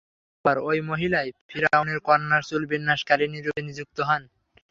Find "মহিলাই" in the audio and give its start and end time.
0.89-1.27